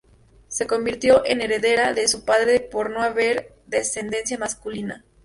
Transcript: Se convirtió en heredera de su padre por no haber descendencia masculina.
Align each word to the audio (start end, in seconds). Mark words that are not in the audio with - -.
Se 0.47 0.65
convirtió 0.65 1.23
en 1.27 1.41
heredera 1.41 1.93
de 1.93 2.07
su 2.07 2.25
padre 2.25 2.59
por 2.59 2.89
no 2.89 3.03
haber 3.03 3.53
descendencia 3.67 4.35
masculina. 4.39 5.05